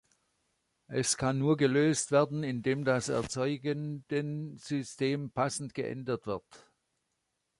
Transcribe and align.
Es 0.87 1.15
kann 1.15 1.37
nur 1.37 1.57
gelöst 1.57 2.09
werden, 2.09 2.41
indem 2.43 2.85
das 2.85 3.07
Erzeugendensystem 3.07 5.29
passend 5.29 5.75
geändert 5.75 6.25
wird. 6.25 6.71